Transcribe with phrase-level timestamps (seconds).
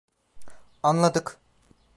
[0.83, 1.39] Anladık.